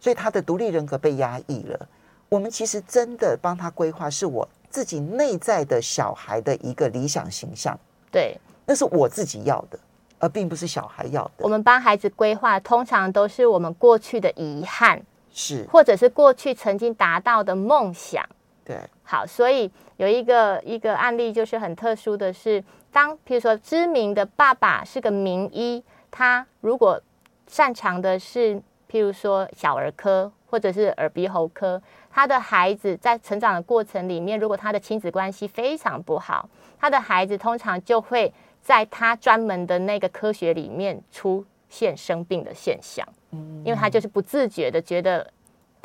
[0.00, 1.88] 所以他的独立人格被压抑了。
[2.28, 7.78] 我们其实真的帮他规划，是我自己内在的小孩的一个理想形象。
[8.10, 9.78] 对，那是我自己要的，
[10.18, 11.32] 而并不是小孩要的。
[11.38, 15.00] 我们帮孩子规划，通常都是我们过去的遗憾，
[15.32, 18.22] 是，或者是过去曾经达到的梦想。
[18.68, 27.00] 对，好，所以有一个一个案例就是很特殊的是，当譬如说知名的爸爸是个名医，他如果
[27.46, 36.46] 擅长的是譬如说小儿科或者是耳鼻喉科，他的孩子在成长的过程里面，如果他的亲子关系非常不好，
[36.78, 45.26] 他的孩子通常就会在他专门的那个科学里面出现生病的现象，嗯，因为他就是不自觉的觉得。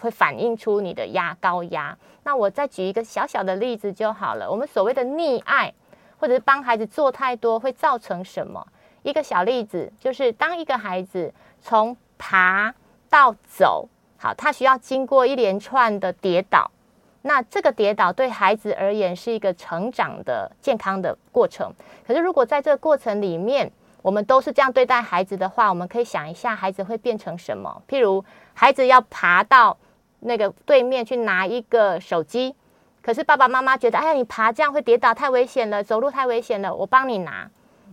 [0.02, 1.98] 会反映出你的压高压。
[2.24, 4.50] 那我再举一个小小的例子就好了。
[4.50, 5.74] 我们所谓的溺爱，
[6.18, 8.66] 或者是帮孩子做太多，会造成什么？
[9.02, 12.74] 一个小例子就是，当一个孩子从爬
[13.10, 16.72] 到走，好，他需要经过一连串的跌倒。
[17.24, 21.74] 那这个跌倒对孩子而言是一个成长的健康的过程。
[22.08, 23.70] 可是如果在这个过程里面，
[24.02, 27.82] 我们都是这样对待孩子的话，我们可以想一下，孩子会变成什么？
[27.86, 28.24] 譬如
[28.54, 29.78] 孩子要爬到。
[30.26, 32.56] 那个对面去拿一个手机，
[33.02, 37.50] 可是爸爸妈妈觉得，哎呀，你爬这样会跌倒，太危险了，走路太危险了，我帮你拿。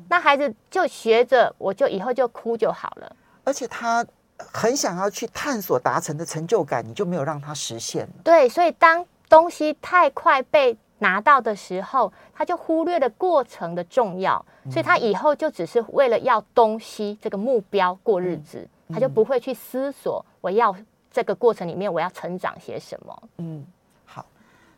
[0.09, 3.17] 那孩子就学着，我就以后就哭就好了。
[3.45, 4.05] 而且他
[4.39, 8.09] 很想要去探索达成的成就感，你就没有让他实现。
[8.25, 20.75] 对，所以当东西太快被拿到的时候，他就忽略了过程的重要，所以他以后就只是为了要东西这个目标过日子，他就不会去思索我要
[21.11, 23.23] 这个过程里面我要成长些什么。
[23.39, 23.67] 嗯，
[24.05, 24.25] 好。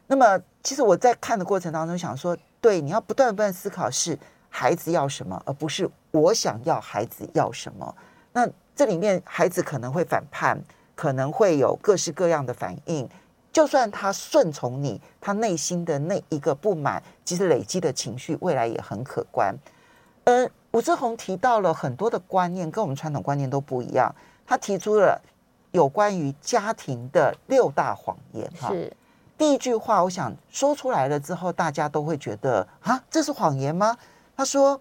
[0.07, 4.19] 那么其实我在看的过程当中想说，对，你要不断不断思考是
[4.49, 7.95] 孩子要什么，而不是我想要孩子要什么。
[8.33, 10.59] 那这里面孩子可能会反叛。
[10.95, 13.09] 可能会有各式各样的反应，
[13.51, 19.57] 就算他顺从你，他内心的那一个不满，其实累积的情绪，未来也很可观。
[20.25, 24.15] 嗯，武志红提到了很多的观念，跟我们传统观念都不一样。
[24.47, 25.21] 他提出了
[25.73, 28.51] 有关于家庭的六大谎言。
[28.59, 28.91] 哈，是
[29.37, 33.97] 第一句话，我想说出来了之后，大家都会觉得啊，这是谎言吗？
[34.37, 34.81] 他说，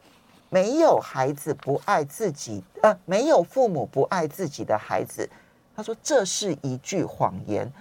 [0.50, 5.28] 没有孩子不爱自己，呃，没有父母不爱自己的孩子。
[5.76, 7.72] 他说：“这是一句谎言。”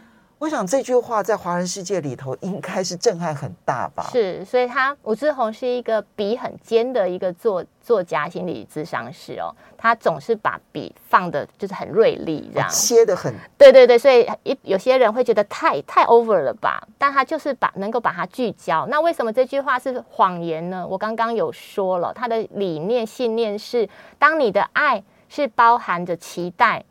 [0.40, 4.08] 我想这句话在华人世界里头应该是震撼很大吧？
[4.10, 9.54] 是，所以他吴志红是一个笔很尖的一个作作家、心理咨商师哦。
[9.76, 13.34] 他总是把笔放的就是很锐利，这样、哦、切的很。
[13.58, 16.82] 对对对，所以一有些人会觉得太太 over 了吧？
[16.96, 18.86] 但他就是把能够把它聚焦。
[18.86, 20.86] 那为什么这句话是谎言呢？
[20.88, 23.86] 我刚刚有说了，他的理念信念是：
[24.18, 26.82] 当你的爱是包含着期待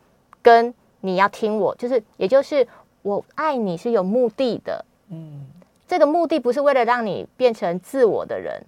[0.44, 0.72] 跟。
[1.02, 2.68] 你要听我，就是，也就是
[3.02, 5.46] 我爱你是有目的的，嗯，
[5.88, 8.62] 这个目的不是为了让你变成自我的人，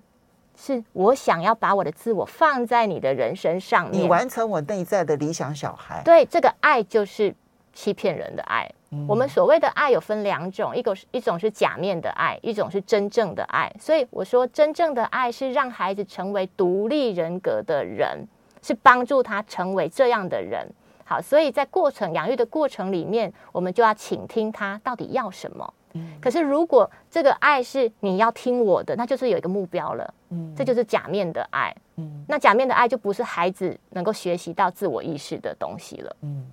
[0.55, 6.01] 是我想要把我的自我放在你的人生上面，你完成我内在的理想小孩。
[6.03, 7.33] 对，这个爱就是
[7.73, 8.69] 欺骗人的爱。
[8.91, 13.73] 嗯，我们所谓的爱有分两种，一个是一种是假面的爱，一种是真正的爱。
[13.79, 18.27] 所以我说，真正的爱是让孩子成为独立人格的人，
[18.61, 20.67] 是帮助他成为这样的人。
[21.11, 25.73] 好，所以在过程养育的过程里面，我们就要倾听他到底要什么。
[25.91, 30.13] 嗯，可是如果这个爱是你要听我的，那就是有一个目标了。
[30.29, 31.75] 嗯，这就是假面的爱。
[31.97, 36.15] 嗯，那假面的爱就不是孩子能够学习到自我意识的东西了。
[36.21, 36.45] 嗯，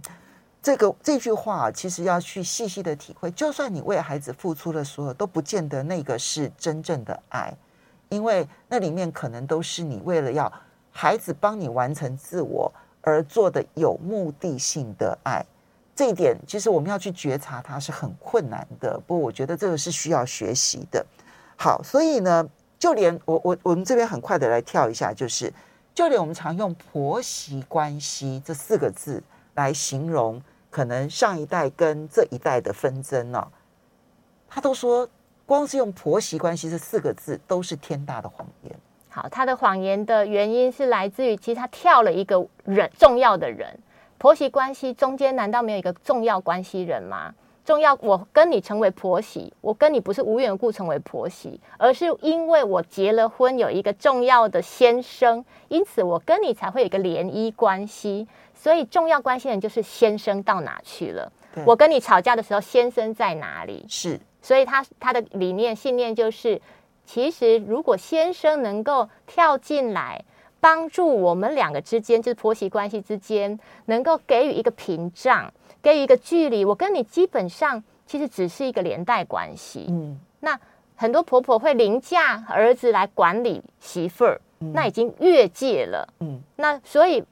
[0.61, 7.55] 这个这句话其实要去细细的体会，就算你为孩子付出了所有，都不见得那个是真正的爱，
[8.09, 10.53] 因为那里面可能都是你为了要
[10.91, 12.73] 孩子帮你完成自我。
[13.09, 15.45] 而做的有目的性的爱，
[15.97, 19.01] 这一点其实我们要去觉察它是很困难的。
[19.07, 21.05] 不过我觉得这个是需要学习的。
[21.57, 22.49] 好，所以呢，
[22.79, 25.53] 就连我我我们这边很快的来跳一下，就是
[25.95, 29.23] 就连我们常用婆媳关系这四个字
[29.55, 30.41] 来形容
[30.71, 33.49] 可能上一代跟这一代的纷争呢、
[34.49, 35.09] 他都说
[35.45, 38.79] 光是用婆媳关系这四个字都是天大的谎言。
[39.11, 43.79] 好，他的谎言的原因是来自于，其实他跳了一个人重要的人，
[44.19, 47.35] 婆媳关系中间难道没有一个重要关系人吗？
[47.65, 58.27] 重要，我跟你成为婆媳，我跟你不是无缘故成为婆媳，而是因为我结了婚，有一个重要的先生，因此我跟你才会有一个联谊关系。
[58.55, 61.31] 所以重要关系人就是先生到哪去了？
[61.65, 63.85] 我跟你吵架的时候，先生在哪里？
[63.89, 66.61] 是，所以他他的理念信念就是。
[67.09, 70.23] 其实，如果先生能够跳进来
[70.61, 75.51] 帮助我们两个之间，就是婆媳关系之间，能够给予一个屏障，
[75.81, 79.87] 给予一个距离，我跟你基本上其实只是一个连带关系。
[79.89, 80.61] 嗯，那
[80.97, 86.07] 很多婆婆会凌驾儿子来管理媳妇儿，那已经越界了。
[86.21, 87.25] 嗯，那所以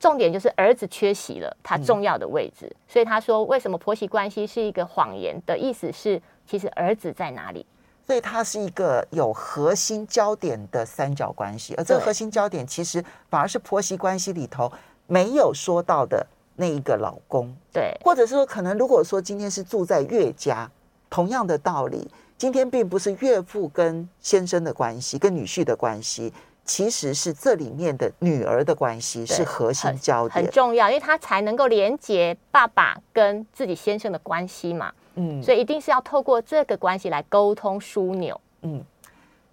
[0.00, 7.64] 重点就是儿子缺席了他重要的位置，所以他说，为什么婆媳关系是一个谎言的意思是，其实儿子在哪里？
[8.10, 14.68] 所以它是一个有核心焦点的三角关系，而这个核心焦点其实反而是婆媳关系里头
[15.06, 20.68] 没有说到的那一个老公，对，或者是说可能如果说今天是住在岳家，
[21.08, 26.32] 同样的道理，今天并不是岳父跟先生的关系，跟女婿的关系，
[26.64, 34.92] 其实是这里面的女儿的关系是核心焦点，很重要，因为他才能够连接爸爸跟自己先生的关系嘛。
[35.14, 38.40] 嗯，所以一定是要透过这个关系来沟通枢纽。
[38.62, 38.84] 嗯，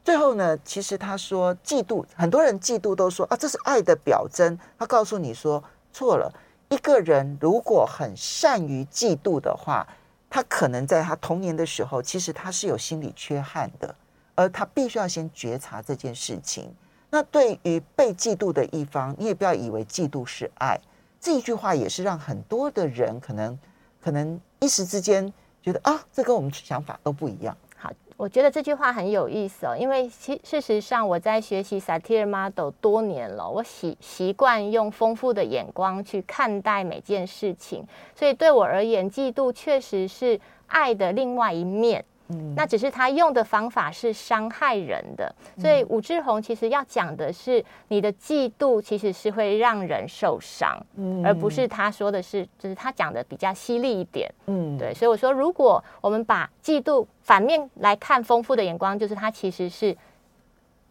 [0.03, 4.58] 最后呢，其实他说嫉妒，很多人嫉妒都说啊，这是爱的表征。
[4.78, 6.32] 他告诉你说错了，
[6.70, 9.88] 一个人如果很善于嫉妒的话，
[10.30, 13.95] 他可能在他童年的时候，其实他是有心理缺憾的，
[14.36, 16.74] 而他必须要先觉察这件事情。
[17.10, 20.80] 那对于被嫉妒的一方，你也不要以为嫉妒是爱。
[21.20, 23.58] 这一句话也是让很多的人可能
[23.99, 25.34] 可能一时之间。
[25.68, 27.53] 觉得啊，这跟我们想法都不一样。
[27.76, 42.05] 好，我觉得这句话很有意思哦，因为其事实上我在学习 Sartre Model 多年了，我习习惯用丰富的眼光去看待每件事情，所以对我而言，嫉妒确实是爱的另外一面。
[42.30, 45.34] 嗯，那只是他用的方法是伤害人的。
[45.57, 54.93] 所以武志红其实要讲的是，你的嫉妒其实是会让人受伤，嗯，而不是他说的是，就是他讲的比较犀利一点，嗯，对。
[54.93, 59.95] 所以我说，如果我们把嫉妒反面来看，丰富的眼光就是他其实是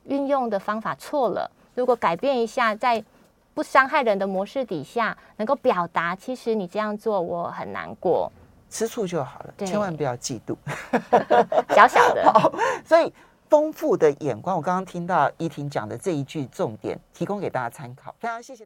[0.04, 1.50] 运用的方法错了。
[1.74, 3.04] 如果改变一下，在
[3.52, 8.30] 不伤害人的模式底下，能够表达，其实你这样做我很难过，
[8.70, 10.56] 吃醋就好了，千万不要嫉妒，
[11.74, 12.22] 小小的。
[12.32, 12.52] 好，
[12.84, 13.12] 所以
[13.48, 18.64] 丰富的眼光，我刚刚听到依婷讲的这一句重点，提供给大家参考，非常谢谢。